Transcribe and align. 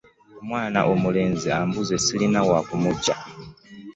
Omwana 0.41 0.79
omulenzi 0.93 1.47
abuze 1.59 1.95
ssirina 1.99 2.41
wa 2.49 2.59
kumuggya. 2.67 3.15